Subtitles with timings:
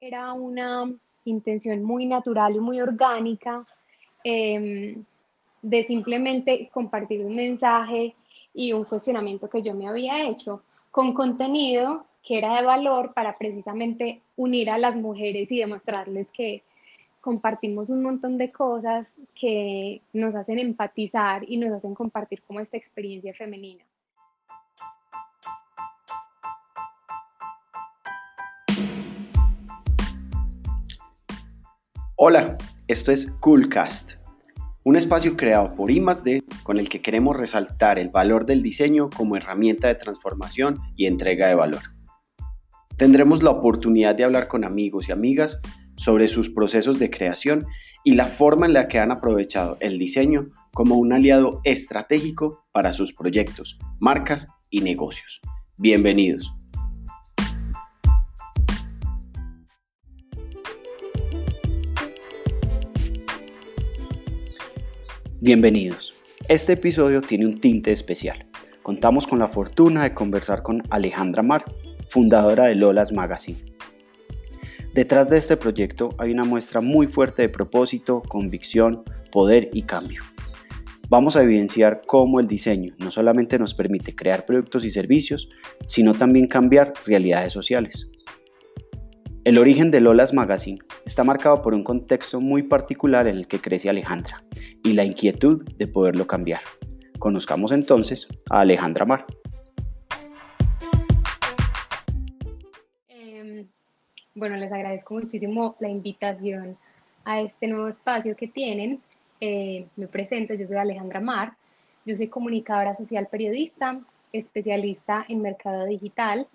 [0.00, 0.90] era una
[1.26, 3.60] intención muy natural y muy orgánica
[4.24, 5.04] em,
[5.60, 8.14] de simplemente compartir un mensaje
[8.54, 13.36] y un cuestionamiento que yo me había hecho con contenido que era de valor para
[13.36, 16.62] precisamente unir a las mujeres y demostrarles que
[17.20, 22.78] compartimos un montón de cosas que nos hacen empatizar y nos hacen compartir como esta
[22.78, 23.84] experiencia femenina.
[32.22, 34.16] Hola, esto es Coolcast,
[34.84, 39.36] un espacio creado por I+D con el que queremos resaltar el valor del diseño como
[39.36, 41.80] herramienta de transformación y entrega de valor.
[42.98, 45.62] Tendremos la oportunidad de hablar con amigos y amigas
[45.96, 47.64] sobre sus procesos de creación
[48.04, 52.92] y la forma en la que han aprovechado el diseño como un aliado estratégico para
[52.92, 55.40] sus proyectos, marcas y negocios.
[55.78, 56.52] Bienvenidos.
[65.42, 66.12] Bienvenidos.
[66.48, 68.46] Este episodio tiene un tinte especial.
[68.82, 71.64] Contamos con la fortuna de conversar con Alejandra Mar,
[72.10, 73.58] fundadora de Lolas Magazine.
[74.92, 79.02] Detrás de este proyecto hay una muestra muy fuerte de propósito, convicción,
[79.32, 80.22] poder y cambio.
[81.08, 85.48] Vamos a evidenciar cómo el diseño no solamente nos permite crear productos y servicios,
[85.86, 88.08] sino también cambiar realidades sociales.
[89.42, 93.58] El origen de Lolas Magazine está marcado por un contexto muy particular en el que
[93.58, 94.44] crece Alejandra
[94.84, 96.60] y la inquietud de poderlo cambiar.
[97.18, 99.24] Conozcamos entonces a Alejandra Mar.
[103.08, 103.66] Em,
[104.34, 106.76] bueno, les agradezco muchísimo la invitación
[107.24, 109.00] a este nuevo espacio que tienen.
[109.40, 111.54] Eh, me presento, yo soy Alejandra Mar,
[112.04, 114.02] yo soy comunicadora social periodista,
[114.34, 116.46] especialista en mercado digital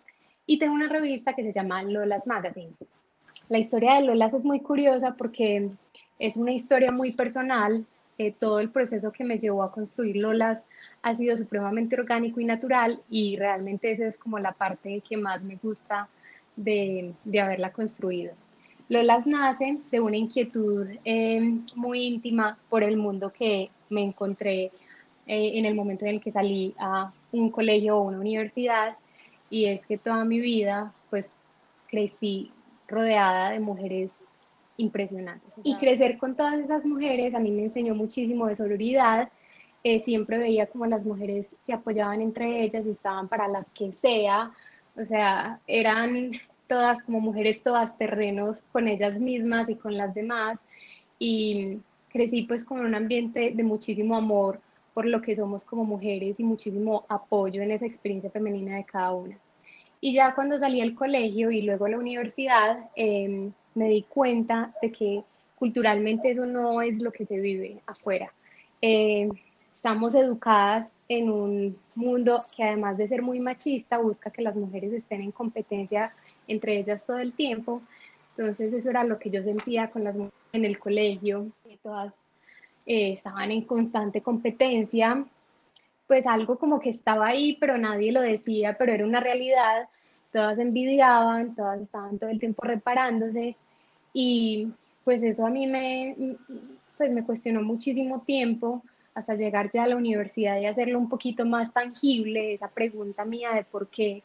[0.45, 2.73] y tengo una revista que se llama Lolas Magazine.
[3.49, 5.69] La historia de Lolas es muy curiosa porque
[6.19, 7.85] es una historia muy personal.
[8.17, 10.67] Eh, todo el proceso que me llevó a construir Lolas
[11.01, 15.43] ha sido supremamente orgánico y natural y realmente esa es como la parte que más
[15.43, 16.07] me gusta
[16.55, 18.31] de, de haberla construido.
[18.87, 21.41] Lolas nace de una inquietud eh,
[21.75, 24.71] muy íntima por el mundo que me encontré
[25.27, 28.95] eh, en el momento en el que salí a un colegio o una universidad
[29.49, 31.31] y es que toda mi vida pues
[31.87, 32.51] crecí
[32.87, 34.11] rodeada de mujeres
[34.77, 35.53] impresionantes.
[35.63, 39.29] Y crecer con todas esas mujeres a mí me enseñó muchísimo de sororidad.
[39.83, 43.91] Eh, siempre veía como las mujeres se apoyaban entre ellas y estaban para las que
[43.91, 44.51] sea.
[44.95, 46.31] O sea, eran
[46.67, 50.59] todas como mujeres todas terrenos con ellas mismas y con las demás.
[51.19, 51.79] Y
[52.09, 54.59] crecí pues con un ambiente de muchísimo amor
[54.95, 59.11] por lo que somos como mujeres y muchísimo apoyo en esa experiencia femenina de cada
[59.11, 59.37] una.
[59.99, 64.73] Y ya cuando salí al colegio y luego a la universidad, em, me di cuenta
[64.81, 65.23] de que
[65.57, 68.31] culturalmente eso no es lo que se vive afuera.
[68.79, 69.31] Em,
[69.75, 74.93] estamos educadas en un mundo que además de ser muy machista, busca que las mujeres
[74.93, 76.13] estén en competencia
[76.47, 77.81] entre ellas todo el tiempo.
[78.37, 82.13] Entonces eso era lo que yo sentía con las mujeres en el colegio, que todas
[82.85, 85.25] eh, estaban en constante competencia,
[86.07, 89.89] pues algo como que estaba ahí, pero nadie lo decía, pero era una realidad,
[90.31, 93.55] todas envidiaban, todas estaban todo el tiempo reparándose
[94.13, 94.71] y
[95.03, 96.15] pues eso a mí me,
[96.97, 101.45] pues me cuestionó muchísimo tiempo hasta llegar ya a la universidad y hacerlo un poquito
[101.45, 104.23] más tangible, esa pregunta mía de por qué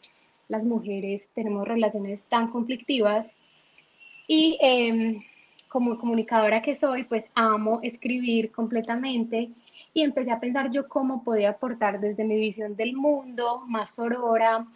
[0.49, 3.33] las mujeres tenemos relaciones tan conflictivas.
[4.27, 5.23] Y em,
[5.71, 9.51] como comunicadora que soy, pues amo escribir completamente
[9.95, 14.67] y empecé a pensar yo cómo podía aportar desde mi visión del mundo, más sorora,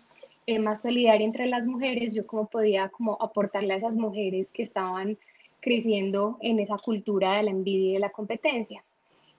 [0.47, 4.63] eh, más solidaria entre las mujeres, yo cómo podía como aportarle a esas mujeres que
[4.63, 5.19] estaban
[5.61, 8.85] creciendo en esa cultura de la envidia y de la competencia.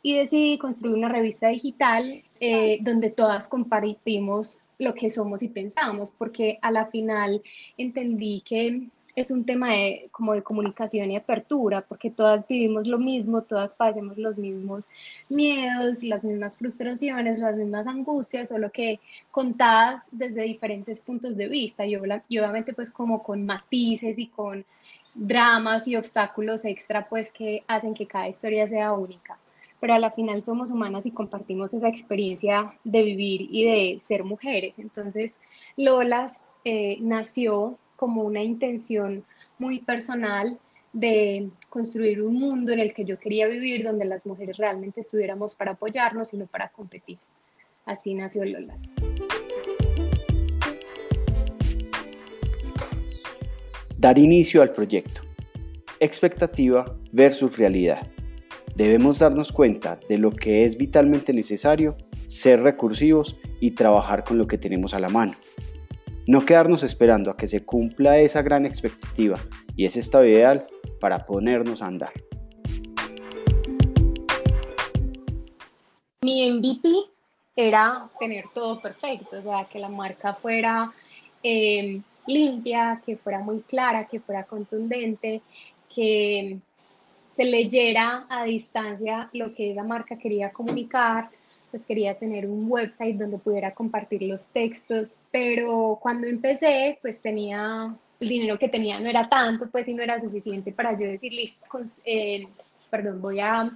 [0.01, 6.11] Y decidí construir una revista digital eh, donde todas compartimos lo que somos y pensamos,
[6.11, 7.41] porque a la final
[7.77, 12.97] entendí que es un tema de, como de comunicación y apertura, porque todas vivimos lo
[12.97, 14.89] mismo, todas pasemos los mismos
[15.29, 18.99] miedos, las mismas frustraciones, las mismas angustias, solo que
[19.31, 24.65] contadas desde diferentes puntos de vista y, obviamente pues como con matices y con
[25.13, 29.37] dramas y obstáculos extra pues que hacen que cada historia sea única.
[29.79, 34.23] Pero a la final somos humanas y compartimos esa experiencia de vivir y de ser
[34.23, 34.79] mujeres.
[34.79, 35.37] Entonces,
[35.77, 36.33] Lolas
[36.63, 39.23] eh, nació como una intención
[39.59, 40.57] muy personal
[40.93, 45.53] de construir un mundo en el que yo quería vivir, donde las mujeres realmente estuviéramos
[45.55, 47.17] para apoyarnos y no para competir.
[47.85, 48.81] Así nació Lolas.
[53.97, 55.21] Dar inicio al proyecto.
[55.99, 58.07] Expectativa versus realidad.
[58.75, 61.95] Debemos darnos cuenta de lo que es vitalmente necesario,
[62.25, 65.33] ser recursivos y trabajar con lo que tenemos a la mano.
[66.27, 69.37] No quedarnos esperando a que se cumpla esa gran expectativa
[69.75, 70.65] y ese estado ideal
[70.99, 72.13] para ponernos a andar.
[76.23, 76.89] Mi MVP
[77.55, 80.91] era tener todo perfecto, o sea, que la marca fuera
[81.43, 85.43] eh, limpia, que fuera muy clara, que fuera contundente,
[85.93, 86.57] que
[87.35, 91.29] se leyera a distancia lo que esa marca quería comunicar,
[91.75, 97.93] pues quería tener un website donde pudiera compartir los textos, pero cuando empecé, pues tenía,
[98.17, 101.33] el dinero que tenía no era tanto, pues y no era suficiente para yo decir,
[101.33, 101.65] listo,
[102.05, 102.47] eh,
[102.89, 103.69] perdón, voy a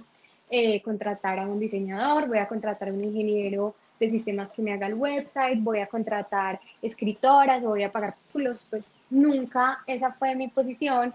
[0.48, 4.72] eh, contratar a un diseñador, voy a contratar a un ingeniero de sistemas que me
[4.72, 10.34] haga el website, voy a contratar escritoras, voy a pagar los pues nunca esa fue
[10.34, 11.12] mi posición.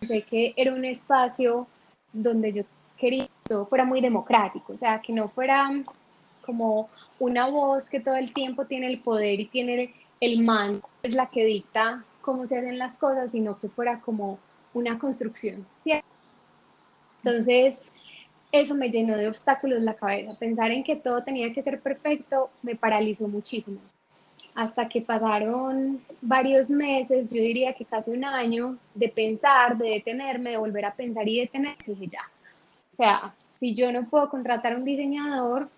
[0.00, 1.66] Pensé que era un espacio
[2.12, 2.64] donde yo
[2.98, 5.70] quería que todo fuera muy democrático, o sea, que no fuera
[6.44, 6.88] como
[7.18, 11.26] una voz que todo el tiempo tiene el poder y tiene el man, es la
[11.26, 14.38] que dicta cómo se hacen las cosas, sino que fuera como
[14.72, 15.66] una construcción.
[17.22, 17.76] Entonces,
[18.52, 20.38] eso me llenó de obstáculos la cabeza.
[20.38, 23.78] Pensar en que todo tenía que ser perfecto me paralizó muchísimo
[24.54, 30.50] hasta que pasaron varios meses, yo diría que casi un año, de pensar, de detenerme,
[30.50, 32.30] de volver a pensar y detener, dije ya.
[32.94, 35.68] O sea, si yo no puedo contratar a un diseñador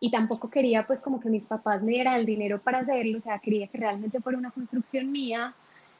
[0.00, 3.20] y tampoco quería pues como que mis papás me dieran el dinero para hacerlo, o
[3.20, 5.54] sea, quería que realmente fuera una construcción mía,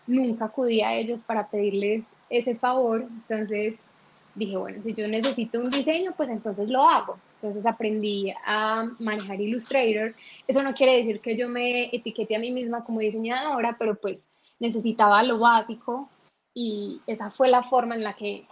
[0.08, 3.74] nunca acudí a ellos para pedirles ese favor, entonces
[4.34, 7.16] dije, bueno, si yo necesito un diseño, pues entonces lo hago.
[7.40, 10.14] Entonces aprendí a manejar Illustrator.
[10.48, 14.26] Eso no quiere decir que yo me etiquete a mí misma como diseñadora, pero pues
[14.58, 16.08] necesitaba lo básico
[16.52, 18.46] y esa fue la forma en la que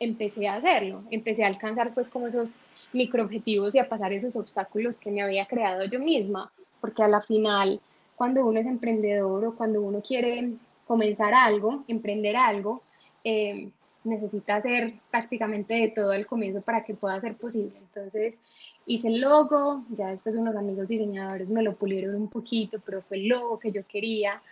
[0.00, 1.02] empecé a hacerlo.
[1.10, 2.58] Empecé a alcanzar pues como esos
[2.92, 6.50] microobjetivos y a pasar esos obstáculos que me había creado yo misma,
[6.80, 7.80] porque a la final
[8.16, 10.52] cuando uno es emprendedor o cuando uno quiere
[10.86, 12.82] comenzar algo, emprender algo,
[13.22, 13.70] eh,
[14.04, 17.76] necesita hacer prácticamente de todo el comienzo para que pueda ser posible.
[17.78, 18.40] Entonces
[18.86, 23.18] hice el logo, ya después unos amigos diseñadores me lo pulieron un poquito, pero fue
[23.18, 24.42] el logo que yo quería.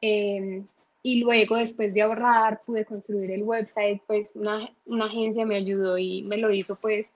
[0.00, 0.66] Em,
[1.06, 5.98] y luego, después de ahorrar, pude construir el website, pues una, una agencia me ayudó
[5.98, 7.06] y me lo hizo pues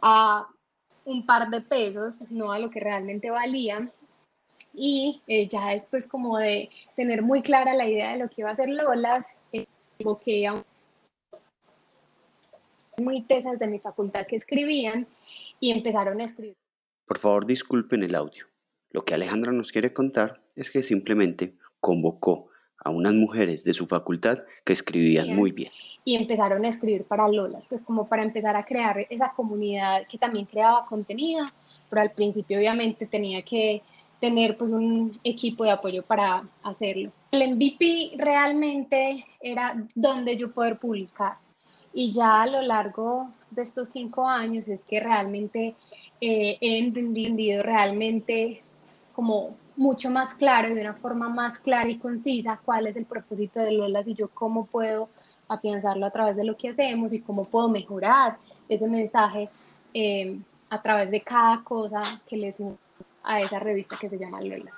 [0.00, 0.46] a
[1.04, 3.90] un par de pesos, no a lo que realmente valía.
[4.72, 8.50] Y eh, ya después como de tener muy clara la idea de lo que iba
[8.50, 9.66] a hacer Lolas, eh,
[10.48, 10.62] a
[13.02, 15.08] muy tesas de mi facultad que escribían
[15.58, 16.54] y empezaron a escribir.
[17.06, 18.46] Por favor, disculpen el audio.
[18.90, 22.53] Lo que Alejandra nos quiere contar es que simplemente convocó
[22.84, 25.72] a unas mujeres de su facultad que escribían muy bien.
[26.04, 30.18] Y empezaron a escribir para Lolas, pues como para empezar a crear esa comunidad que
[30.18, 31.46] también creaba contenido,
[31.88, 33.82] pero al principio obviamente tenía que
[34.20, 37.10] tener pues un equipo de apoyo para hacerlo.
[37.32, 41.36] El MVP realmente era donde yo poder publicar.
[41.92, 45.74] Y ya a lo largo de estos cinco años es que realmente
[46.20, 48.62] eh, he entendido realmente
[49.14, 53.04] como mucho más claro y de una forma más clara y concisa cuál es el
[53.04, 55.08] propósito de Lolas y yo cómo puedo
[55.48, 58.38] afianzarlo a través de lo que hacemos y cómo puedo mejorar
[58.68, 59.48] ese mensaje
[59.92, 60.38] eh,
[60.70, 62.78] a través de cada cosa que le sumo
[63.22, 64.74] a esa revista que se llama Lolas.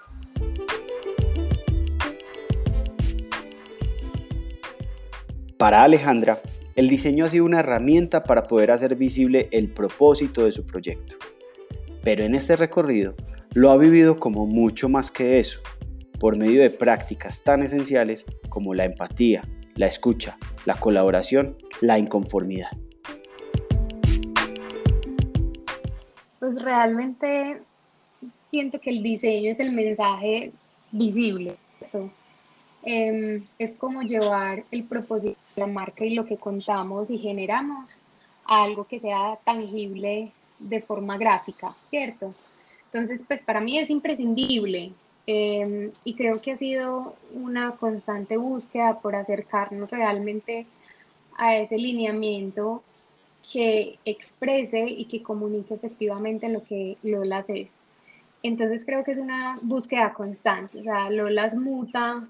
[5.58, 6.38] Para Alejandra,
[6.74, 11.16] el diseño ha sido una herramienta para poder hacer visible el propósito de su proyecto.
[12.04, 13.14] Pero en este recorrido
[13.56, 15.60] lo ha vivido como mucho más que eso,
[16.20, 20.36] por medio de prácticas tan esenciales como la empatía, la escucha,
[20.66, 22.68] la colaboración, la inconformidad.
[26.38, 27.62] Pues realmente
[28.50, 30.52] siento que el diseño es el mensaje
[30.92, 31.56] visible.
[32.82, 38.02] Em, es como llevar el propósito de la marca y lo que contamos y generamos
[38.44, 42.34] a algo que sea tangible de forma gráfica, ¿cierto?
[42.96, 44.90] Entonces, pues para mí es imprescindible
[45.26, 50.66] em, y creo que ha sido una constante búsqueda por acercarnos realmente
[51.36, 52.82] a ese lineamiento
[53.52, 57.80] que exprese y que comunique efectivamente lo que Lolas es.
[58.42, 62.26] Entonces creo que es una búsqueda constante, o sea, Lolas muta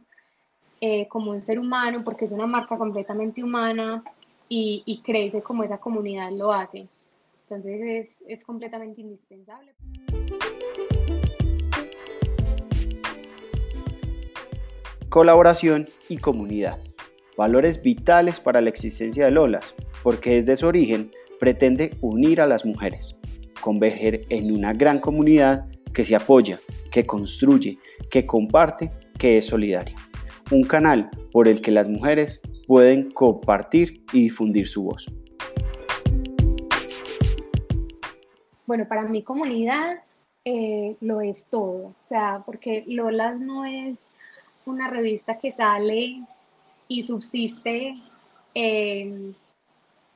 [0.81, 4.03] eh, como un ser humano, porque es una marca completamente humana
[4.49, 6.89] y, crece como esa comunidad lo hace.
[7.45, 9.73] Entonces es, es completamente indispensable.
[15.17, 16.79] Colaboración y comunidad.
[17.39, 22.67] Valores vitales para la existencia de Lolas, porque desde su origen pretende unir a las
[22.67, 23.19] mujeres,
[23.63, 26.59] converger en una gran comunidad que se apoya,
[26.93, 27.79] que construye,
[28.11, 29.97] que comparte, que es solidaria.
[30.51, 35.07] Un canal por el que las mujeres pueden compartir y difundir su voz.
[38.67, 40.03] Bueno, para mi comunidad
[40.45, 44.05] eh, lo es todo, o sea, porque Lolas no es
[44.67, 46.21] una revista que sale
[46.89, 47.97] y subsiste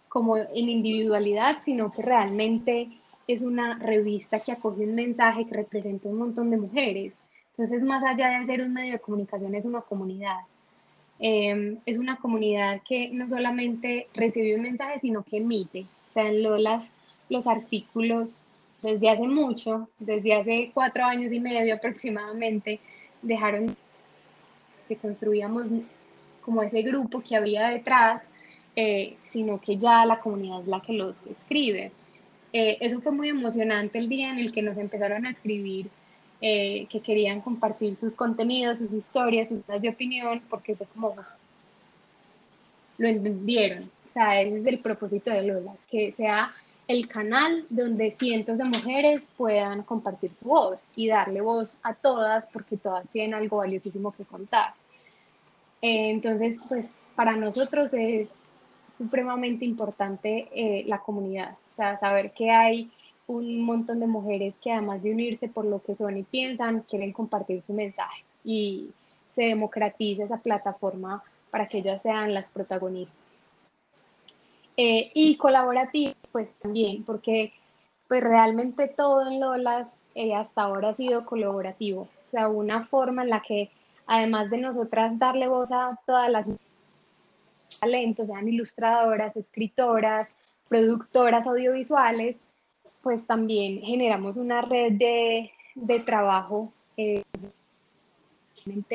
[0.08, 2.88] como en individualidad, sino que realmente
[3.28, 7.20] es una revista que acoge un mensaje que representa un montón de mujeres.
[7.50, 10.38] Entonces, más allá de ser un medio de comunicación, es una comunidad.
[11.20, 15.86] Em, es una comunidad que no solamente recibe un mensaje, sino que emite.
[16.10, 16.90] O sea, en Lolas
[17.28, 18.44] los artículos
[18.82, 22.80] desde hace mucho, desde hace cuatro años y medio aproximadamente,
[23.22, 23.76] dejaron
[24.90, 25.68] que construíamos
[26.44, 28.24] como ese grupo que había detrás,
[28.74, 31.92] eh, sino que ya la comunidad es la que los escribe.
[32.52, 35.86] Eh, eso fue muy emocionante el día en el que nos empezaron a escribir
[36.40, 41.14] eh, que querían compartir sus contenidos, sus historias, sus de opinión, porque fue como
[42.98, 43.84] lo entendieron.
[44.08, 46.52] O sea, ese es el propósito de Lola, que sea
[46.90, 52.48] el canal donde cientos de mujeres puedan compartir su voz y darle voz a todas
[52.48, 54.74] porque todas tienen algo valiosísimo que contar.
[55.82, 58.28] Eh, entonces, pues para nosotros es
[58.88, 62.90] supremamente importante eh, la comunidad, saber que hay
[63.28, 67.12] un montón de mujeres que además de unirse por lo que son y piensan, quieren
[67.12, 68.90] compartir su mensaje y
[69.36, 73.30] se democratiza esa plataforma para que ellas sean las protagonistas.
[74.76, 77.52] Eh, y colaborativo, pues también, porque
[78.08, 83.22] pues realmente todo en Lolas eh, hasta ahora ha sido colaborativo, o sea, una forma
[83.22, 83.70] en la que
[84.06, 86.46] además de nosotras darle voz a todas las
[87.78, 90.28] talentos, sean ilustradoras, escritoras,
[90.68, 92.36] productoras audiovisuales,
[93.02, 96.72] pues también generamos una red de, de trabajo.
[96.96, 97.22] Eh,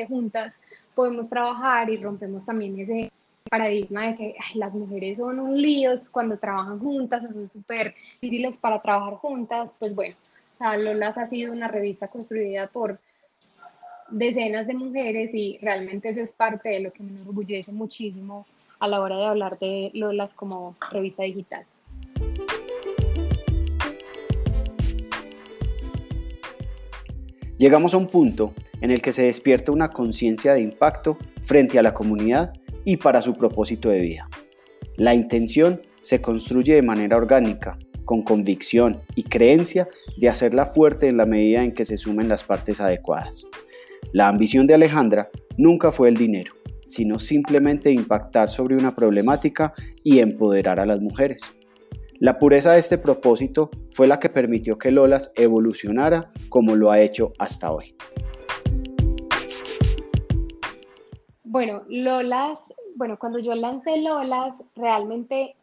[0.08, 0.60] juntas
[0.94, 3.10] podemos trabajar y rompemos también ese
[3.50, 8.80] paradigma de que las mujeres son un líos cuando trabajan juntas, son súper difíciles para
[8.80, 10.16] trabajar juntas, pues bueno,
[10.78, 12.98] Lolas ha sido una revista construida por
[14.08, 18.46] decenas de mujeres y realmente eso es parte de lo que me enorgullece muchísimo
[18.78, 21.64] a la hora de hablar de Lolas como revista digital.
[27.58, 31.82] Llegamos a un punto en el que se despierta una conciencia de impacto frente a
[31.82, 32.52] la comunidad
[32.86, 34.30] y para su propósito de vida.
[34.96, 41.18] La intención se construye de manera orgánica, con convicción y creencia de hacerla fuerte en
[41.18, 43.44] la medida en que se sumen las partes adecuadas.
[44.12, 45.28] La ambición de Alejandra
[45.58, 46.54] nunca fue el dinero,
[46.86, 49.74] sino simplemente impactar sobre una problemática
[50.04, 51.42] y empoderar a las mujeres.
[52.20, 57.00] La pureza de este propósito fue la que permitió que Lolas evolucionara como lo ha
[57.00, 57.96] hecho hasta hoy.
[61.56, 62.60] Bueno, Lolas,
[62.96, 65.56] bueno, cuando yo lancé Lolas, realmente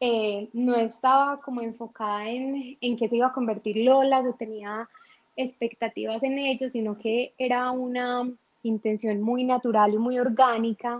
[0.00, 4.88] eh, no estaba como enfocada en, en qué se iba a convertir Lolas o tenía
[5.36, 8.28] expectativas en ello, sino que era una
[8.64, 10.98] intención muy natural y muy orgánica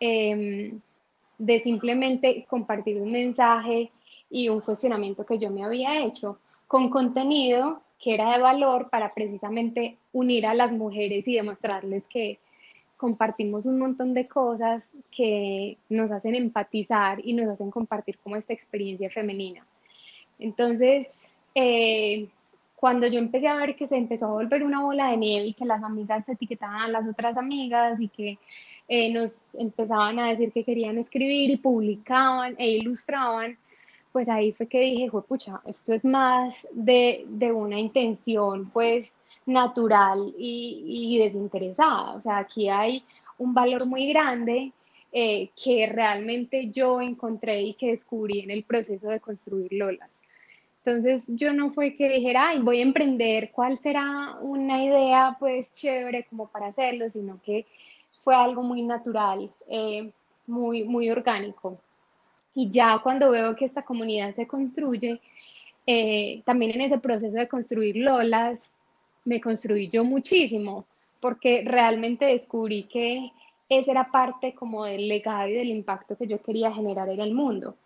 [0.00, 0.80] em,
[1.36, 3.90] de simplemente compartir un mensaje
[4.30, 6.38] y un cuestionamiento que yo me había hecho
[6.68, 12.38] con contenido que era de valor para precisamente unir a las mujeres y demostrarles que
[13.04, 18.54] compartimos un montón de cosas que nos hacen empatizar y nos hacen compartir como esta
[18.54, 19.66] experiencia femenina.
[20.38, 21.08] Entonces,
[21.54, 22.28] eh,
[22.74, 25.52] cuando yo empecé a ver que se empezó a volver una bola de nieve y
[25.52, 28.38] que las amigas etiquetaban a las otras amigas y que
[28.88, 33.58] eh, nos empezaban a decir que querían escribir y publicaban e ilustraban,
[34.12, 39.12] pues ahí fue que dije, pucha, esto es más de, una intención pues
[39.46, 42.12] natural y, desinteresada.
[42.14, 43.04] O sea, aquí hay
[43.38, 44.72] un valor muy grande
[45.12, 50.22] eh, que realmente yo encontré y que descubrí en el proceso de construir Lolas.
[50.84, 55.72] Entonces yo no fue que dijera, ay, voy a emprender, ¿cuál será una idea pues
[55.72, 57.08] chévere como para hacerlo?
[57.08, 57.64] Sino que
[58.22, 60.10] fue algo muy natural, eh,
[60.46, 61.78] muy, muy orgánico.
[62.54, 65.20] Y ya cuando veo que esta comunidad se construye,
[65.86, 68.62] eh, también en ese proceso de construir Lolas,
[69.24, 70.86] me construí yo muchísimo,
[71.20, 73.30] porque realmente descubrí que
[73.68, 77.34] esa era parte como del legado y del impacto que yo quería generar en el
[77.34, 77.76] mundo.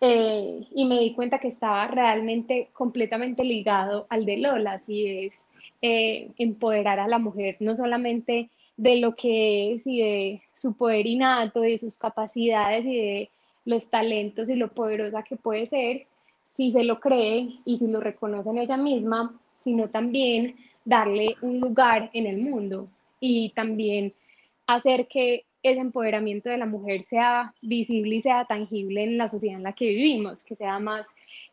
[0.00, 5.46] Eh, y me di cuenta que estaba realmente completamente ligado al de Lolas y es
[5.82, 11.04] eh, empoderar a la mujer, no solamente de lo que es y de su poder
[11.06, 13.30] innato, de sus capacidades y de
[13.64, 16.06] los talentos y lo poderosa que puede ser,
[16.46, 20.54] si se lo cree y si lo reconoce en ella misma, sino también
[20.88, 22.88] darle un lugar en el mundo
[23.20, 24.14] y también
[24.66, 29.58] hacer que ese empoderamiento de la mujer sea visible y sea tangible en la sociedad
[29.58, 31.06] en la que vivimos, que sea más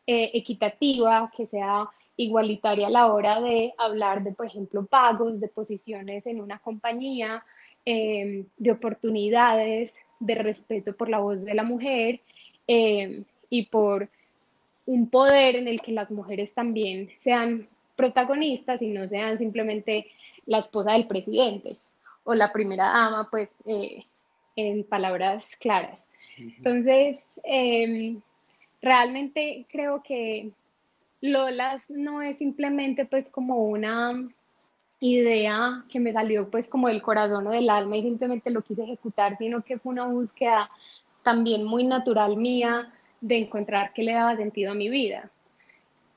[0.08, 5.50] eh, equitativa, que sea igualitaria a la hora de hablar de, por ejemplo, pagos, de
[5.50, 7.44] posiciones en una compañía,
[7.86, 12.22] em, de oportunidades, de respeto por la voz de la mujer
[12.68, 14.08] em, y por
[14.86, 20.08] un poder en el que las mujeres también sean protagonistas y no sean simplemente
[20.46, 21.78] la esposa del presidente
[22.24, 24.06] o la primera dama, pues eh,
[24.56, 26.06] en palabras claras.
[26.38, 28.22] Entonces, em,
[28.82, 30.52] realmente creo que
[31.22, 34.28] Lolas no es simplemente pues como una
[35.00, 38.84] idea que me salió pues como del corazón o del alma y simplemente lo quise
[38.84, 40.70] ejecutar, sino que fue una búsqueda
[41.24, 45.32] también muy natural mía de encontrar qué le daba sentido a mi vida,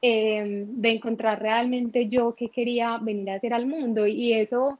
[0.02, 4.78] em, de encontrar realmente yo qué quería venir a hacer al mundo y eso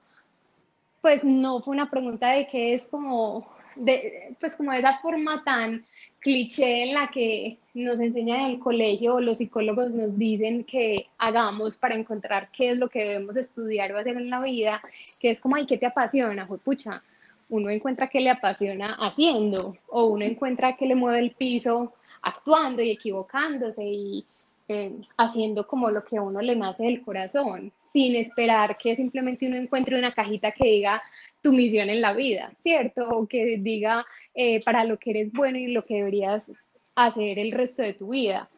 [1.01, 3.47] pues no fue una pregunta de qué es como
[3.77, 5.85] de, pues como esa forma tan
[6.21, 11.77] cliché en la que nos enseñan en el colegio los psicólogos nos dicen que hagamos
[11.77, 14.83] para encontrar qué es lo que debemos estudiar o hacer en la vida,
[15.21, 16.47] que es como, ay, ¿qué te apasiona?
[16.47, 17.03] Pues pucha,
[17.49, 22.83] uno encuentra qué le apasiona haciendo o uno encuentra qué le mueve el piso actuando
[22.83, 24.27] y equivocándose y
[24.69, 29.47] eh, haciendo como lo que a uno le nace del corazón, sin esperar que simplemente
[29.47, 31.03] uno encuentre una cajita que diga
[31.43, 33.03] tu misión en la vida, ¿cierto?
[33.09, 36.51] O que diga eh, para lo que eres bueno y lo que deberías
[36.95, 38.51] hacer el resto de tu vida.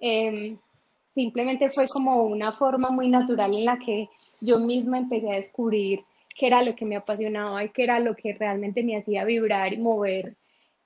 [0.00, 0.58] Em,
[1.06, 4.08] simplemente fue como una forma muy natural en la que
[4.40, 6.00] yo misma empecé a descubrir
[6.36, 9.72] qué era lo que me apasionaba y qué era lo que realmente me hacía vibrar
[9.72, 10.34] y mover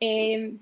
[0.00, 0.59] em,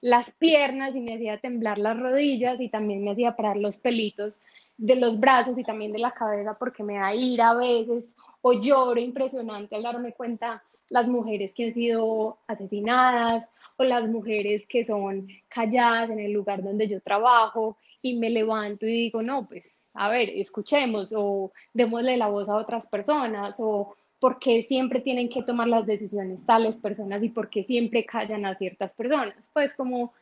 [0.00, 4.42] las piernas y me hacía temblar las rodillas y también me hacía parar los pelitos
[4.76, 8.52] de los brazos y también de la cabeza porque me da ira a veces o
[8.52, 14.84] lloro impresionante al darme cuenta las mujeres que han sido asesinadas o las mujeres que
[14.84, 19.76] son calladas en el lugar donde yo trabajo y me levanto y digo, no, pues,
[19.94, 25.28] a ver, escuchemos o démosle la voz a otras personas o por qué siempre tienen
[25.28, 29.50] que tomar las decisiones tales personas y por qué siempre callan a ciertas personas.
[29.52, 30.12] Pues como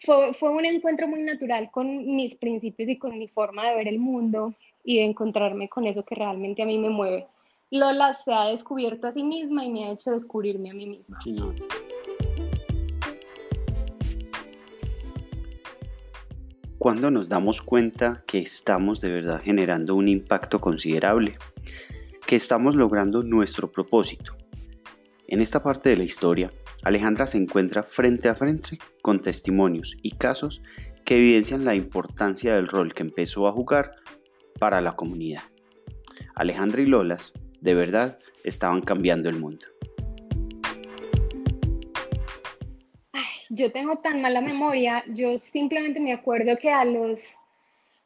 [0.00, 3.98] fue, un encuentro muy natural con mis principios y con mi forma de ver el
[3.98, 7.26] mundo y de encontrarme con eso que realmente a mí me mueve.
[7.70, 11.18] Lola se ha descubierto a sí misma y me ha hecho descubrirme a mí misma.
[16.78, 21.32] Cuando nos damos cuenta que estamos de verdad generando un impacto considerable,
[22.30, 24.36] que estamos logrando nuestro propósito.
[25.26, 26.52] En esta parte de la historia,
[26.84, 30.62] Alejandra se encuentra frente a frente con testimonios y casos
[31.04, 33.96] que evidencian la importancia del rol que empezó a jugar
[34.60, 35.42] para la comunidad.
[36.36, 39.66] Alejandra y Lolas de verdad estaban cambiando el mundo.
[43.52, 47.39] yo tengo tan mala memoria, yo simplemente me acuerdo que a los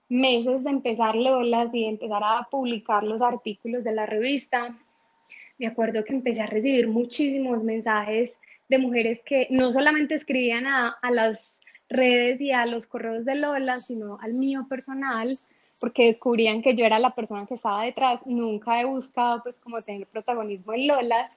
[0.09, 4.77] meses de empezar Lolas y de empezar a publicar los artículos de la revista,
[5.59, 8.35] me acuerdo que empecé a recibir muchísimos mensajes
[8.69, 11.40] de mujeres que no solamente escribían a, las
[11.88, 15.29] redes y a los correos de Lola, sino al mío personal,
[15.81, 18.27] porque descubrían que yo era la persona que estaba detrás.
[18.27, 21.31] Nunca he buscado pues como tener protagonismo en Lolas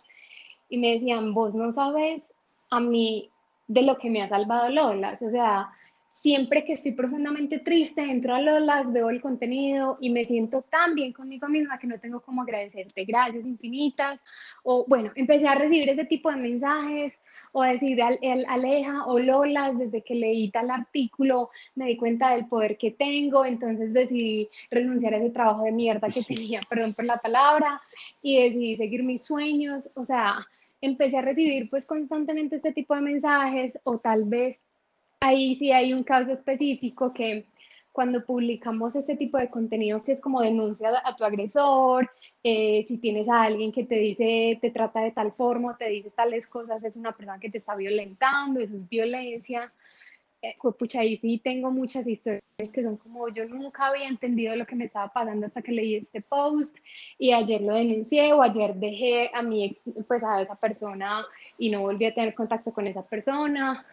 [0.70, 2.24] y me decían, vos no sabes
[2.70, 3.30] a mí
[3.68, 5.70] de lo que me ha salvado Lolas, o sea,
[6.22, 10.96] siempre que estoy profundamente triste, entro a Lolas, veo el contenido y me siento tan
[10.96, 13.06] bien conmigo misma que no tengo como agradecerte.
[13.06, 14.20] Gracias infinitas.
[14.64, 17.20] O bueno, empecé a recibir ese tipo de mensajes
[17.52, 22.32] o a decir al, Aleja o Lolas, desde que leí tal artículo me di cuenta
[22.32, 26.94] del poder que tengo, entonces decidí renunciar a ese trabajo de mierda que tenía, perdón
[26.94, 27.82] por la palabra,
[28.22, 29.92] y decidí seguir mis sueños.
[29.96, 30.46] O sea,
[30.82, 34.62] empecé a recibir pues constantemente este tipo de mensajes o tal vez
[35.20, 37.46] ahí sí hay un caso específico que
[37.92, 42.10] cuando publicamos este tipo de contenido que es como denuncia a tu agresor,
[42.44, 46.12] eh, si tienes a alguien que te dice, te trata de tal forma, te dice
[46.12, 49.74] tales cosas, es una persona que te está violentando, eso es violencia.
[50.44, 54.68] Eh, pucha, ahí sí tengo muchas historias que son como yo nunca había entendido lo
[54.68, 56.78] que me estaba pasando hasta que leí este post
[57.18, 61.26] y ayer lo denuncié o ayer dejé a mi ex, pues a esa persona
[61.58, 63.84] y no volví a tener contacto con esa persona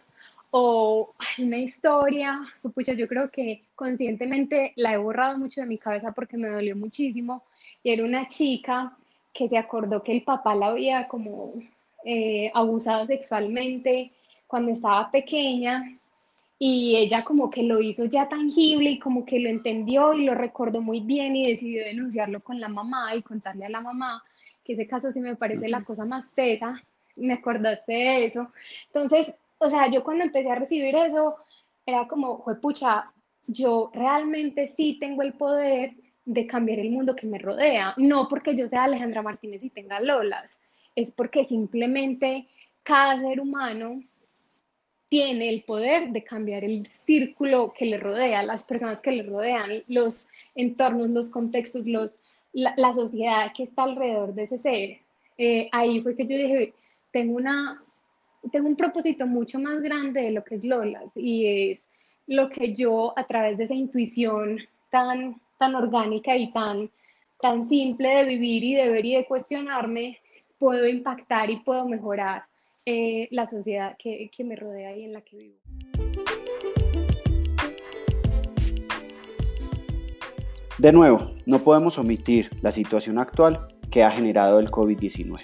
[0.51, 2.41] o una historia,
[2.73, 6.75] pucha, yo creo que conscientemente la he borrado mucho de mi cabeza porque me dolió
[6.75, 7.43] muchísimo.
[7.83, 8.97] Y era una chica
[9.33, 11.53] que se acordó que el papá la había como
[12.05, 14.11] eh, abusado sexualmente
[14.47, 15.97] cuando estaba pequeña
[16.57, 20.35] y ella como que lo hizo ya tangible y como que lo entendió y lo
[20.35, 24.23] recordó muy bien y decidió denunciarlo con la mamá y contarle a la mamá,
[24.63, 26.81] que ese caso sí me parece la cosa más tesa,
[27.17, 28.51] me acordaste de eso.
[28.87, 31.35] Entonces, o sea, yo cuando empecé a recibir eso,
[31.85, 33.11] era como, pucha,
[33.47, 35.93] yo realmente sí tengo el poder
[36.25, 39.99] de cambiar el mundo que me rodea, no porque yo sea Alejandra Martínez y tenga
[39.99, 40.59] Lolas,
[40.95, 42.47] es porque simplemente
[42.83, 44.01] cada ser humano
[45.09, 49.83] tiene el poder de cambiar el círculo que le rodea, las personas que le rodean,
[49.87, 52.21] los entornos, los contextos, los,
[52.53, 54.97] la, sociedad que está alrededor de ese ser.
[55.37, 56.73] Eh, ahí fue que yo dije,
[57.11, 57.83] tengo, una,
[58.51, 61.87] tengo un propósito mucho más grande de lo que es Lolas y es
[62.27, 64.59] lo que yo a través de esa intuición
[64.91, 66.89] tan, tan orgánica y tan,
[67.41, 70.19] tan simple de vivir y de ver y de cuestionarme,
[70.57, 72.45] puedo impactar y puedo mejorar
[72.85, 75.55] eh, la sociedad que, que me rodea y en la que vivo.
[80.77, 85.41] De nuevo, no podemos omitir la situación actual que ha generado el COVID-19.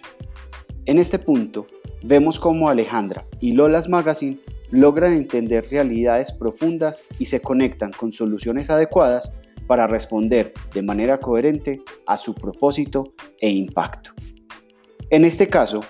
[0.85, 1.67] En este punto,
[2.03, 4.39] vemos cómo Alejandra y Lolas Magazine
[4.71, 9.33] logran entender realidades profundas y se conectan con soluciones adecuadas
[9.67, 14.11] para responder de manera coherente a su propósito e impacto.
[15.09, 15.81] En este caso,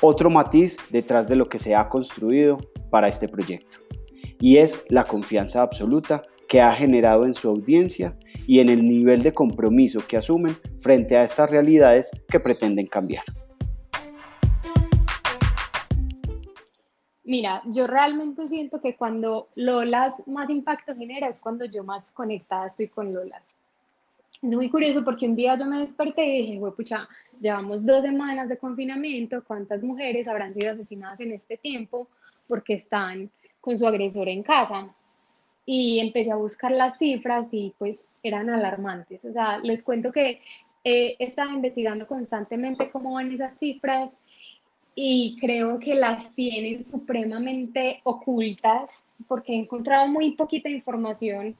[0.00, 2.58] otro matiz detrás de lo que se ha construido
[2.90, 3.78] para este proyecto,
[4.40, 9.22] y es la confianza absoluta que ha generado en su audiencia y en el nivel
[9.22, 13.24] de compromiso que asumen frente a estas realidades que pretenden cambiar.
[17.26, 22.68] Mira, yo realmente siento que cuando Lolas más impacto genera es cuando yo más conectada
[22.68, 23.52] estoy con Lolas.
[24.32, 27.08] Es muy curioso porque un día yo me desperté y dije, güey, pucha,
[27.40, 32.06] llevamos dos semanas de confinamiento, ¿cuántas mujeres habrán sido asesinadas en este tiempo
[32.46, 33.28] porque están
[33.60, 34.94] con su agresor en casa?
[35.64, 39.24] Y empecé a buscar las cifras y pues eran alarmantes.
[39.24, 40.42] O sea, les cuento que
[40.84, 44.12] he estado investigando constantemente cómo van esas cifras
[44.98, 48.90] y creo que las tienen supremamente ocultas
[49.28, 51.54] porque he encontrado muy poquita información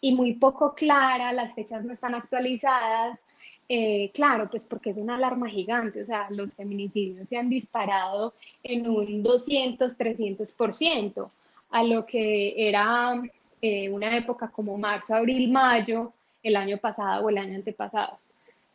[0.00, 3.20] y muy poco clara, las fechas no están actualizadas.
[3.68, 8.34] Eh, claro, pues porque es una alarma gigante, o sea, los feminicidios se han disparado
[8.64, 11.30] en un 200, 300%,
[11.70, 13.22] a lo que era
[13.62, 18.18] eh, una época como marzo, abril, mayo, el año pasado o el año antepasado.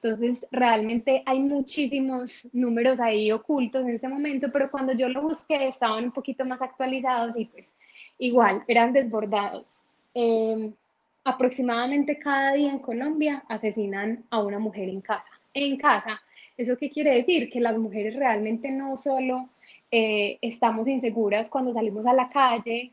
[0.06, 5.68] Entonces, realmente hay muchísimos números ahí ocultos en este momento, pero cuando yo lo busqué
[5.68, 7.74] estaban un poquito más actualizados y pues
[8.20, 9.84] igual, eran desbordados.
[10.14, 10.76] Em,
[11.24, 15.32] aproximadamente cada día en Colombia asesinan a una mujer en casa.
[15.56, 16.22] En casa,
[16.56, 17.50] ¿eso qué quiere decir?
[17.50, 19.50] Que las mujeres realmente no solo
[19.90, 22.92] eh, estamos inseguras cuando salimos a la calle,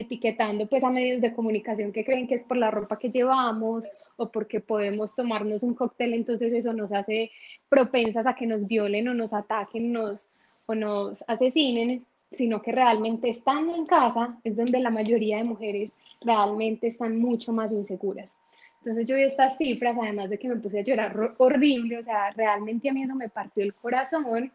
[0.00, 3.86] etiquetando pues a medios de comunicación que creen que es por la ropa que llevamos
[4.16, 7.30] o porque podemos tomarnos un cóctel, entonces eso nos hace
[7.68, 10.30] propensas a que nos violen o nos ataquen nos,
[10.66, 15.92] o nos asesinen, sino que realmente estando en casa es donde la mayoría de mujeres
[16.20, 18.34] realmente están mucho más inseguras.
[18.80, 22.30] Entonces yo vi estas cifras, además de que me puse a llorar horrible, o sea,
[22.32, 24.52] realmente a mí eso me partió el corazón.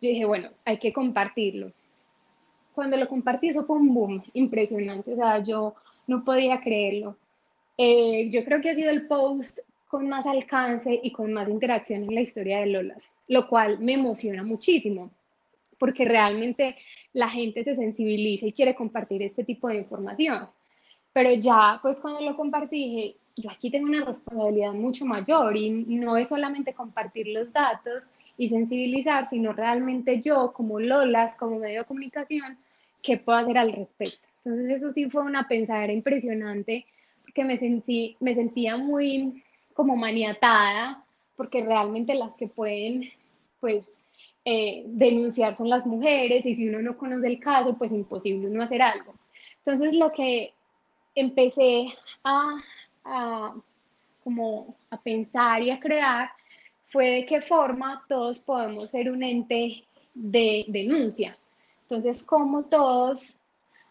[0.00, 1.72] Yo dije, bueno, hay que compartirlo
[2.80, 5.12] cuando lo compartí, eso fue un boom impresionante.
[5.12, 5.74] O sea, yo
[6.06, 7.14] no podía creerlo.
[7.76, 12.04] Eh, yo creo que ha sido el post con más alcance y con más interacción
[12.04, 15.10] en la historia de Lolas, lo cual me emociona muchísimo,
[15.78, 16.74] porque realmente
[17.12, 20.48] la gente se sensibiliza y quiere compartir este tipo de información.
[21.12, 25.68] Pero ya, pues cuando lo compartí, dije, yo aquí tengo una responsabilidad mucho mayor y
[25.68, 31.80] no es solamente compartir los datos y sensibilizar, sino realmente yo como Lolas, como medio
[31.80, 32.56] de comunicación,
[33.02, 34.26] qué puedo hacer al respecto.
[34.44, 36.86] Entonces eso sí fue una pensadera impresionante
[37.22, 39.42] porque me, sentí, me sentía muy
[39.74, 41.04] como maniatada
[41.36, 43.10] porque realmente las que pueden
[43.60, 43.94] pues
[44.44, 48.62] eh, denunciar son las mujeres y si uno no conoce el caso pues imposible no
[48.62, 49.14] hacer algo.
[49.64, 50.52] Entonces lo que
[51.14, 51.86] empecé
[52.24, 52.62] a,
[53.04, 53.54] a
[54.24, 56.30] como a pensar y a crear
[56.90, 59.84] fue de qué forma todos podemos ser un ente
[60.14, 61.36] de denuncia.
[61.90, 63.40] Entonces, como todos,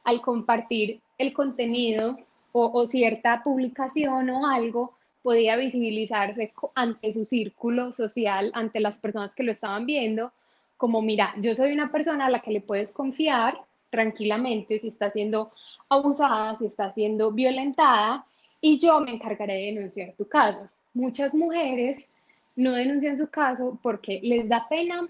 [0.05, 2.17] al compartir el contenido
[2.53, 9.43] o, cierta publicación o algo, podía visibilizarse ante su círculo social, ante las personas que
[9.43, 10.31] lo estaban viendo,
[10.77, 13.59] como, mira, yo soy una persona a la que le puedes confiar
[13.89, 15.51] tranquilamente si está siendo
[15.89, 18.25] abusada, si está siendo violentada,
[18.62, 20.69] y yo me encargaré de denunciar tu caso.
[20.93, 22.07] Muchas mujeres
[22.55, 25.05] no denuncian su caso porque les da pena,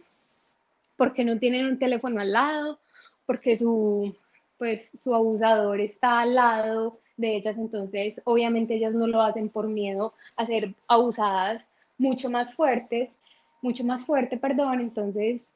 [0.99, 2.77] porque no tienen un teléfono al lado,
[3.25, 4.13] porque su,
[4.57, 9.69] pues, su abusador está al lado de ellas, entonces obviamente ellas no lo hacen por
[9.69, 11.65] miedo a ser abusadas
[11.97, 13.09] mucho más fuertes,
[13.61, 15.49] mucho más fuerte, perdón, entonces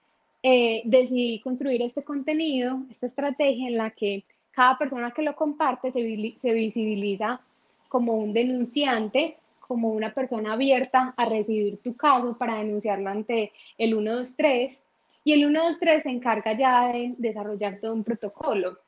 [0.43, 5.91] eh, decidí construir este contenido, esta estrategia en la que cada persona que lo comparte
[5.91, 7.41] se, se visibiliza
[7.89, 13.91] como un denunciante, como una persona abierta a recibir tu caso para denunciarlo ante el
[13.91, 14.83] 123
[15.23, 18.79] y el 123 se encarga ya de desarrollar todo un protocolo.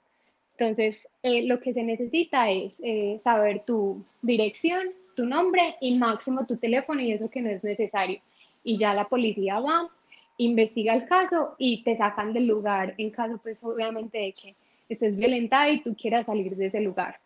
[0.58, 6.46] Entonces, eh, lo que se necesita es eh, saber tu dirección, tu nombre y máximo
[6.46, 8.20] tu teléfono y eso que no es necesario.
[8.64, 9.90] Y ya la policía va,
[10.38, 14.56] investiga el caso y te sacan del lugar en caso, pues obviamente, de que
[14.90, 17.20] estés violentada y tú quieras salir de ese lugar.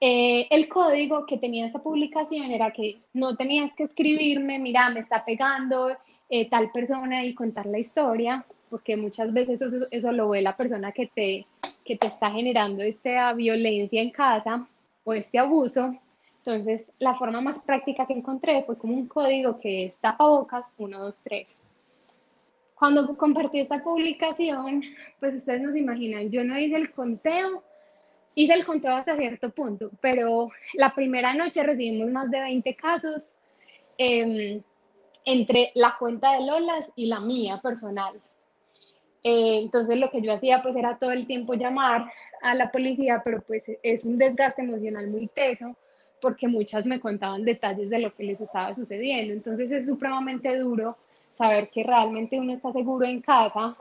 [0.00, 5.00] Eh, el código que tenía esa publicación era que no tenías que escribirme, mira, me
[5.00, 5.96] está pegando
[6.28, 10.56] eh, tal persona y contar la historia, porque muchas veces eso, eso, lo ve la
[10.56, 11.46] persona que te,
[11.84, 14.66] que te está generando esta violencia en casa
[15.04, 15.94] o este abuso.
[16.44, 21.62] Entonces, la forma más práctica que encontré fue como un código que es tapabocas 123.
[22.74, 24.82] Cuando compartí esta publicación,
[25.18, 27.64] pues ustedes nos imaginan, yo no hice el conteo,
[28.34, 33.36] hice el conteo hasta cierto punto, pero la primera noche recibimos más de 20 casos
[33.98, 34.62] em,
[35.28, 38.14] entre la cuenta de Lolas y la mía personal.
[39.22, 42.10] Eh, entonces lo que yo hacía pues era todo el tiempo llamar
[42.40, 45.76] a la policía, pero pues es un desgaste emocional muy teso
[46.22, 49.34] porque muchas me contaban detalles de lo que les estaba sucediendo.
[49.34, 50.96] Entonces es supremamente duro
[51.36, 53.76] saber que realmente uno está seguro en casa,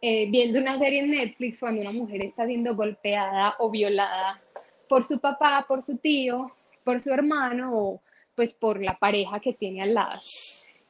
[0.00, 4.40] eh, viendo una serie en Netflix cuando una mujer está siendo golpeada o violada
[4.88, 6.52] por su papá, por su tío,
[6.84, 8.00] por su hermano o
[8.36, 10.20] pues por la pareja que tiene al lado.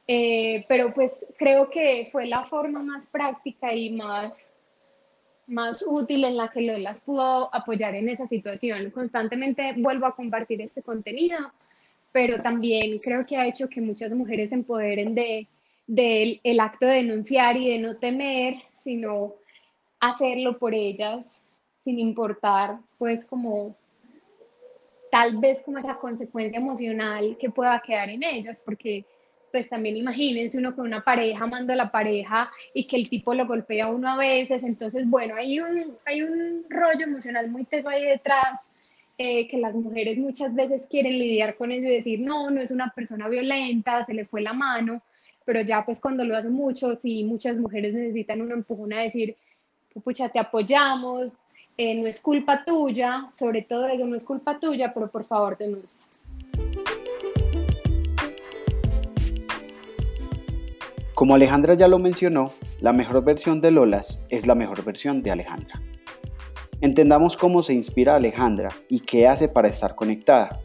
[0.07, 4.49] Eh, pero pues creo que fue la forma más práctica y más,
[5.47, 8.89] más útil en la que las pudo apoyar en esa situación.
[8.91, 11.37] Constantemente vuelvo a compartir este contenido,
[12.13, 15.47] pero también creo que ha hecho que muchas mujeres se empoderen de
[15.87, 19.35] del el acto de denunciar y de no temer, sino
[19.99, 21.41] hacerlo por ellas,
[21.79, 23.75] sin importar, pues, como
[25.09, 29.05] tal vez como esa consecuencia emocional que pueda quedar en ellas, porque
[29.51, 33.33] pues también imagínense uno con una pareja, amando a la pareja y que el tipo
[33.33, 37.65] lo golpea a uno a veces, entonces bueno, hay un, hay un rollo emocional muy
[37.65, 38.61] teso ahí detrás,
[39.17, 42.71] eh, que las mujeres muchas veces quieren lidiar con eso y decir, no, no es
[42.71, 45.01] una persona violenta, se le fue la mano,
[45.43, 49.35] pero ya pues cuando lo hacen muchos y muchas mujeres necesitan un empujón a decir,
[50.03, 51.37] pucha, te apoyamos,
[51.77, 55.57] eh, no es culpa tuya, sobre todo eso no es culpa tuya, pero por favor
[55.57, 56.03] denuncia.
[61.17, 65.31] Como Alejandra ya lo mencionó, la mejor versión de Lolas es la mejor versión de
[65.31, 65.81] Alejandra.
[66.79, 70.59] Entendamos cómo se inspira Alejandra y qué hace para estar conectada.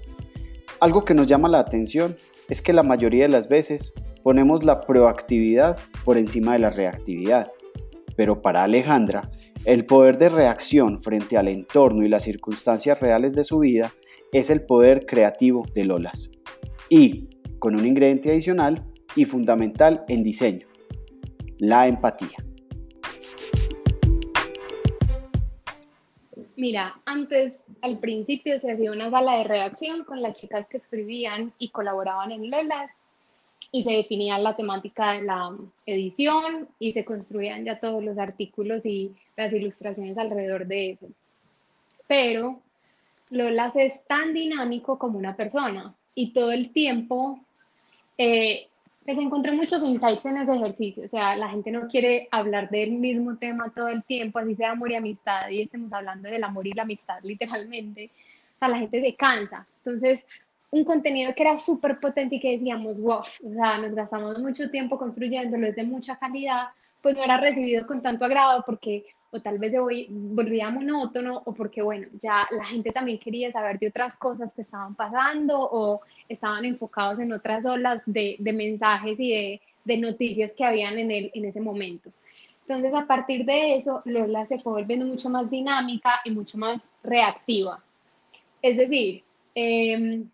[0.78, 2.18] Algo que nos llama la atención
[2.50, 7.50] es que la mayoría de las veces ponemos la proactividad por encima de la reactividad.
[8.14, 9.30] Pero para Alejandra,
[9.64, 13.94] el poder de reacción frente al entorno y las circunstancias reales de su vida
[14.32, 16.28] es el poder creativo de Lolas.
[16.90, 20.66] Y, con un ingrediente adicional y fundamental en diseño,
[21.58, 22.38] la empatía.
[26.56, 31.52] Mira, antes, al principio se hacía una sala de reacción con las chicas que escribían
[31.58, 32.90] y colaboraban en Lolas
[33.72, 38.86] y se definía la temática de la edición y se construían ya todos los artículos
[38.86, 41.08] y las ilustraciones alrededor de eso.
[42.06, 42.60] Pero
[43.30, 47.40] Lolas es tan dinámico como una persona y todo el tiempo
[48.18, 48.68] eh,
[49.04, 51.04] les encontré muchos insights en ese ejercicio.
[51.04, 54.72] O sea, la gente no quiere hablar del mismo tema todo el tiempo, así sea
[54.72, 58.10] amor y amistad, y estemos hablando del amor y la amistad literalmente.
[58.56, 59.66] O sea, la gente se cansa.
[59.78, 60.24] Entonces,
[60.70, 64.70] un contenido que era súper potente y que decíamos, wow, o sea, nos gastamos mucho
[64.70, 66.68] tiempo construyéndolo, es de mucha calidad,
[67.02, 71.54] pues no era recibido con tanto agrado porque o tal vez se volvía monótono o
[71.54, 76.02] porque, bueno, ya la gente también quería saber de otras cosas que estaban pasando o
[76.28, 81.10] estaban enfocados en otras olas de, de mensajes y de, de, noticias que habían en,
[81.10, 82.10] el, en ese momento.
[82.68, 86.86] Entonces, a partir de eso, Lola se fue volviendo mucho más dinámica y mucho más
[87.02, 87.82] reactiva.
[88.60, 90.24] Es decir, eh,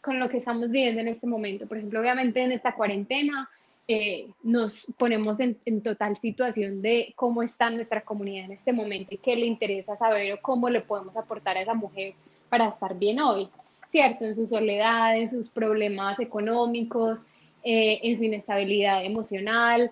[0.00, 1.66] con lo que estamos viviendo en este momento.
[1.66, 3.48] Por ejemplo, obviamente en esta cuarentena
[3.86, 9.18] eh, nos ponemos en, total situación de cómo está nuestra comunidad en este momento y
[9.18, 12.14] qué le interesa saber o cómo le podemos aportar a esa mujer
[12.48, 13.48] para estar bien hoy,
[13.88, 14.24] ¿cierto?
[14.24, 17.26] En su soledad, en sus problemas económicos,
[17.62, 19.90] eh, en su inestabilidad emocional,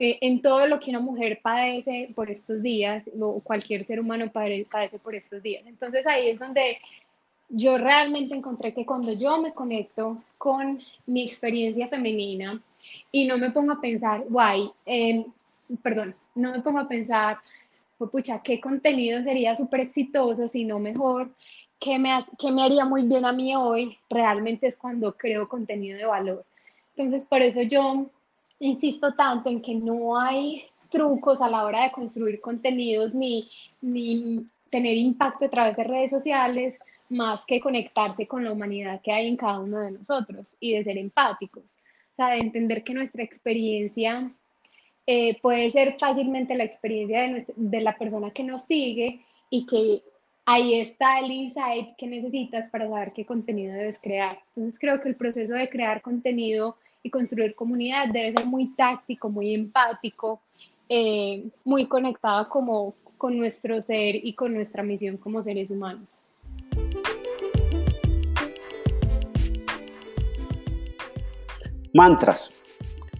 [0.00, 4.30] eh, en todo lo que una mujer padece por estos días o cualquier ser humano
[4.32, 5.64] padece por estos días.
[5.66, 6.78] Entonces ahí es donde
[7.48, 12.60] yo realmente encontré que cuando yo me conecto con mi experiencia femenina
[13.12, 14.70] y no me pongo a pensar, guay,
[15.82, 17.38] perdón, no me pongo a pensar,
[17.98, 21.30] pues, pucha, qué contenido sería súper exitoso, sino mejor,
[21.78, 25.98] qué me, qué me haría muy bien a mí hoy, realmente es cuando creo contenido
[25.98, 26.44] de valor.
[26.96, 28.06] Entonces, por eso yo
[28.60, 33.48] insisto tanto en que no hay trucos a la hora de construir contenidos ni,
[33.80, 36.74] ni tener impacto a través de redes sociales,
[37.10, 40.84] más que conectarse con la humanidad que hay en cada uno de nosotros y de
[40.84, 41.78] ser empáticos.
[42.26, 44.30] De entender que nuestra experiencia
[45.06, 50.02] eh, puede ser fácilmente la experiencia de, de la persona que nos sigue y que
[50.44, 54.38] ahí está el insight que necesitas para saber qué contenido debes crear.
[54.56, 59.28] Entonces creo que el proceso de crear contenido y construir comunidad debe ser muy táctico,
[59.30, 60.40] muy empático,
[60.88, 66.24] eh, muy conectado como con nuestro ser y con nuestra misión como seres humanos.
[71.98, 72.52] Mantras,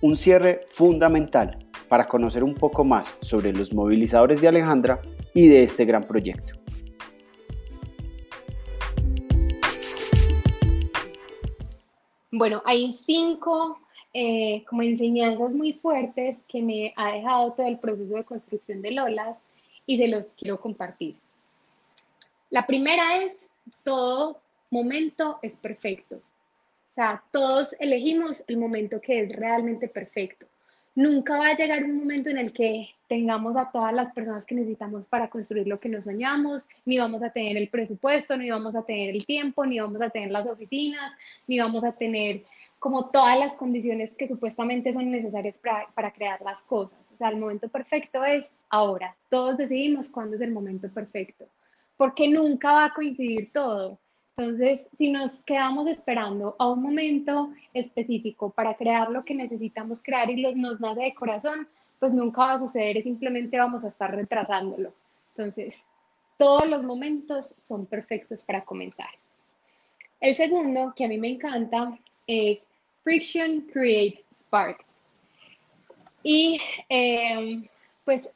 [0.03, 5.03] un cierre fundamental para conocer un poco más sobre los movilizadores de Alejandra
[5.35, 6.55] y de este gran proyecto.
[12.31, 13.81] Bueno, hay cinco
[14.15, 18.93] eh, como enseñanzas muy fuertes que me ha dejado todo el proceso de construcción de
[18.93, 19.45] Lolas
[19.87, 21.17] y se los quiero compartir.
[22.51, 23.33] La primera es,
[23.83, 24.39] todo
[24.71, 26.21] momento es perfecto.
[26.99, 30.47] Sea, todos elegimos el momento que es realmente perfecto.
[30.97, 34.57] Nunca va a llegar un momento en el que tengamos a todas las personas que
[34.57, 38.75] necesitamos para construir lo que nos soñamos, ni vamos a tener el presupuesto, ni vamos
[38.75, 41.13] a tener el tiempo, ni vamos a tener las oficinas,
[41.47, 42.43] ni vamos a tener
[42.81, 46.99] como todas las condiciones que supuestamente son necesarias para, para crear las cosas.
[47.15, 49.15] O sea, el momento perfecto es ahora.
[49.29, 51.47] Todos decidimos cuándo es el momento perfecto,
[51.97, 54.01] porque nunca va a coincidir todo.
[54.39, 60.31] Entonces, si nos quedamos esperando a un momento específico para crear lo que necesitamos crear
[60.31, 61.67] y nos nace de corazón,
[61.99, 64.95] pues nunca va a suceder simplemente vamos a estar retrasándolo.
[65.31, 65.85] Entonces,
[66.37, 69.11] todos los momentos son perfectos para comenzar.
[70.21, 71.99] El segundo, que a mí me encanta,
[72.29, 72.65] es
[73.03, 74.99] Friction Creates Sparks.
[76.23, 77.67] Y em,
[78.05, 78.29] pues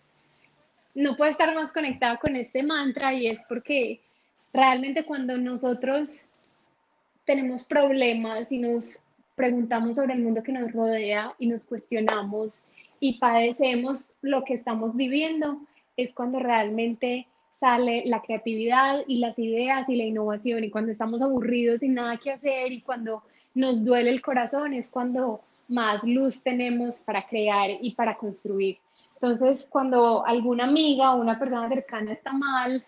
[0.97, 4.01] no puedo estar más conectada con este mantra y es porque
[4.53, 6.29] realmente cuando nosotros
[7.25, 9.03] tenemos problemas y nos
[9.35, 12.65] preguntamos sobre el mundo que nos rodea y nos cuestionamos
[13.01, 15.61] y padecemos lo que estamos viviendo,
[15.97, 17.27] es cuando realmente
[17.59, 22.17] sale la creatividad y las ideas y la innovación y cuando estamos aburridos sin nada
[22.17, 23.23] que hacer y cuando
[23.55, 28.79] nos duele el corazón es cuando más luz tenemos para crear y para construir.
[29.15, 32.85] Entonces, cuando alguna amiga o una persona cercana está mal,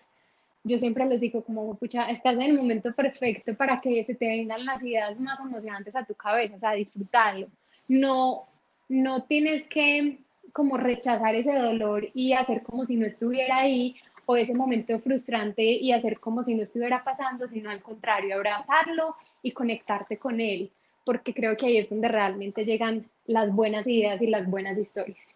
[0.65, 4.27] yo siempre les digo como, pucha, estás en el momento perfecto para que se te
[4.27, 7.47] vengan las ideas más emocionantes a tu cabeza, o sea, disfrutarlo.
[7.87, 8.47] No,
[8.89, 10.17] no tienes que
[10.51, 15.61] como rechazar ese dolor y hacer como si no estuviera ahí o ese momento frustrante
[15.63, 20.71] y hacer como si no estuviera pasando, sino al contrario, abrazarlo y conectarte con él,
[21.05, 25.27] porque creo que ahí es donde realmente llegan las buenas ideas y las buenas historias.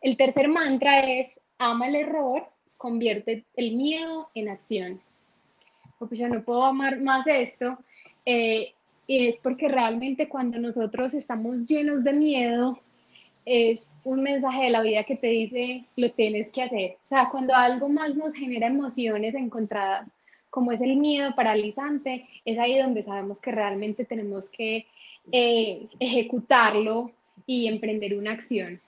[0.00, 2.46] El tercer mantra es, ama el error
[2.80, 5.02] convierte el miedo en acción.
[5.98, 7.76] Pues ya no puedo amar más esto.
[8.24, 8.72] Eh,
[9.06, 12.80] y es porque realmente cuando nosotros estamos llenos de miedo,
[13.44, 16.96] es un mensaje de la vida que te dice, lo tienes que hacer.
[17.04, 20.10] O sea, cuando algo más nos genera emociones encontradas,
[20.48, 24.86] como es el miedo paralizante, es ahí donde sabemos que realmente tenemos que
[25.32, 27.12] eh, ejecutarlo
[27.46, 28.80] y emprender una acción.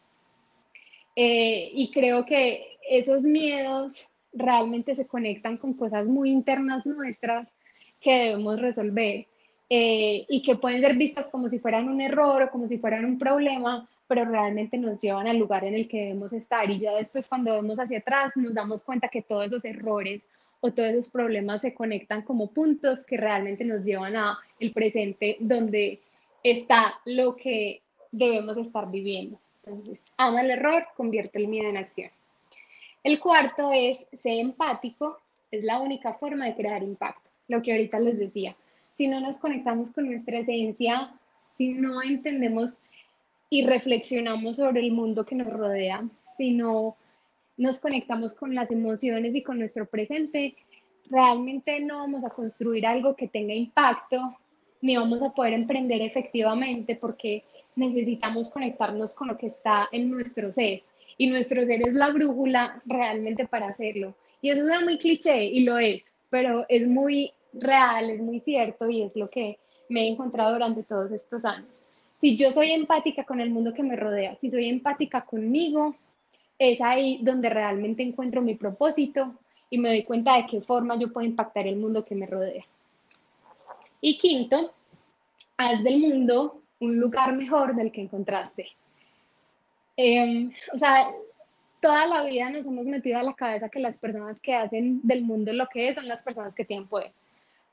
[1.14, 7.54] Eh, y creo que esos miedos realmente se conectan con cosas muy internas nuestras
[8.00, 9.26] que debemos resolver
[9.68, 13.04] eh, y que pueden ser vistas como si fueran un error o como si fueran
[13.04, 16.70] un problema, pero realmente nos llevan al lugar en el que debemos estar.
[16.70, 20.28] Y ya después cuando vemos hacia atrás nos damos cuenta que todos esos errores
[20.60, 25.36] o todos esos problemas se conectan como puntos que realmente nos llevan a el presente
[25.40, 26.00] donde
[26.42, 29.41] está lo que debemos estar viviendo.
[29.64, 32.10] Entonces, ama el error, convierte el miedo en acción.
[33.04, 38.00] El cuarto es ser empático, es la única forma de crear impacto, lo que ahorita
[38.00, 38.56] les decía.
[38.96, 41.12] Si no nos conectamos con nuestra esencia,
[41.56, 42.78] si no entendemos
[43.50, 46.04] y reflexionamos sobre el mundo que nos rodea,
[46.36, 46.96] si no
[47.56, 50.56] nos conectamos con las emociones y con nuestro presente,
[51.10, 54.36] realmente no vamos a construir algo que tenga impacto,
[54.80, 57.44] ni vamos a poder emprender efectivamente porque
[57.76, 60.82] necesitamos conectarnos con lo que está en nuestro ser.
[61.18, 64.14] Y nuestro ser es la brújula realmente para hacerlo.
[64.40, 68.88] Y eso es muy cliché y lo es, pero es muy real, es muy cierto
[68.88, 69.58] y es lo que
[69.88, 71.84] me he encontrado durante todos estos años.
[72.14, 75.96] Si yo soy empática con el mundo que me rodea, si soy empática conmigo,
[76.58, 79.34] es ahí donde realmente encuentro mi propósito
[79.70, 82.64] y me doy cuenta de qué forma yo puedo impactar el mundo que me rodea.
[84.00, 84.72] Y quinto,
[85.56, 88.66] haz del mundo un lugar mejor del que encontraste.
[89.96, 91.06] Em, o sea,
[91.80, 95.22] toda la vida nos hemos metido a la cabeza que las personas que hacen del
[95.24, 97.12] mundo lo que es son las personas que tienen poder.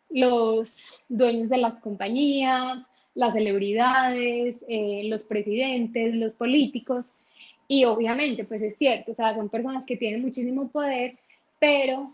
[0.10, 2.84] Los dueños de las compañías,
[3.16, 7.14] las celebridades, eh, los presidentes, los políticos.
[7.68, 11.18] Y obviamente, pues es cierto, o sea, son personas que tienen muchísimo poder,
[11.60, 12.14] pero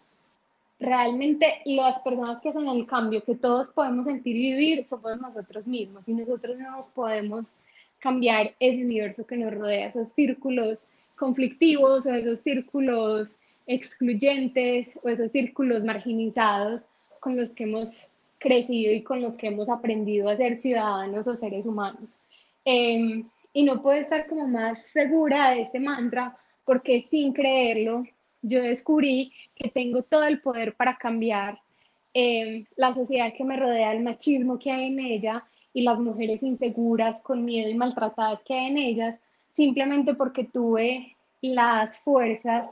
[0.85, 5.65] realmente las personas que hacen el cambio que todos podemos sentir y vivir somos nosotros
[5.67, 7.57] mismos y nosotros no nos podemos
[7.99, 15.31] cambiar ese universo que nos rodea, esos círculos conflictivos o esos círculos excluyentes o esos
[15.31, 20.55] círculos marginalizados con los que hemos crecido y con los que hemos aprendido a ser
[20.55, 22.19] ciudadanos o seres humanos.
[22.63, 28.03] Em, y no puedo estar como más segura de este mantra porque sin creerlo
[28.45, 31.59] yo descubrí que tengo todo el poder para cambiar
[32.13, 35.43] em, la sociedad que me rodea, el machismo que hay en ella
[35.73, 39.19] y las mujeres inseguras, con miedo y maltratadas que hay en ellas,
[39.55, 42.69] simplemente porque tuve las fuerzas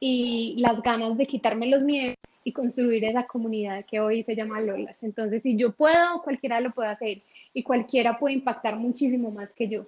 [0.00, 4.60] y las ganas de quitarme los miedos y construir esa comunidad que hoy se llama
[4.60, 4.96] Lolas.
[5.02, 7.20] Entonces, si yo puedo, cualquiera lo puede hacer
[7.52, 9.82] y cualquiera puede impactar muchísimo más que yo.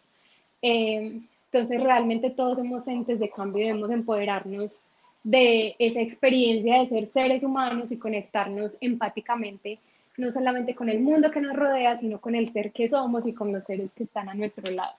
[0.60, 4.82] Em, entonces, realmente todos somos entes de cambio y debemos empoderarnos
[5.22, 9.78] de esa experiencia de ser seres humanos y conectarnos empáticamente,
[10.16, 13.34] no solamente con el mundo que nos rodea, sino con el ser que somos y
[13.34, 14.94] con los seres que están a nuestro lado.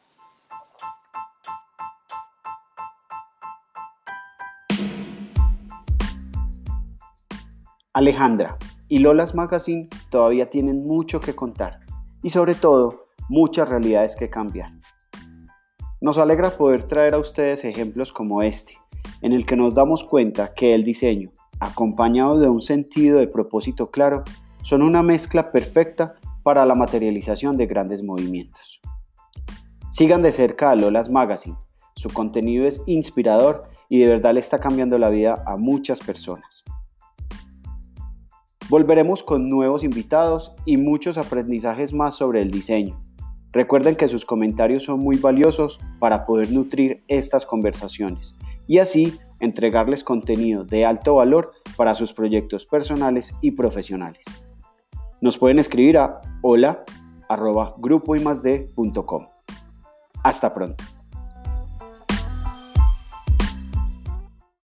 [7.94, 8.58] Alejandra
[8.88, 11.82] y Lolas Magazine todavía tienen mucho que contar
[12.24, 14.72] y sobre todo muchas realidades que cambiar.
[16.00, 18.78] Nos alegra poder traer a ustedes ejemplos como este
[19.22, 23.92] en el que nos damos cuenta que el diseño, acompañado de un sentido de propósito
[23.92, 24.24] claro,
[24.64, 28.82] son una mezcla perfecta para la materialización de grandes movimientos.
[29.92, 31.58] Sigan de cerca a Lolas Magazine,
[31.96, 36.64] su contenido es inspirador y de verdad le está cambiando la vida a muchas personas.
[38.70, 43.02] Volveremos con nuevos invitados y muchos aprendizajes más sobre el diseño.
[43.52, 48.38] Recuerden que sus comentarios son muy valiosos para poder nutrir estas conversaciones
[48.72, 54.24] y así entregarles contenido de alto valor para sus proyectos personales y profesionales.
[55.20, 56.86] Nos pueden escribir a hola
[60.24, 60.86] Hasta pronto.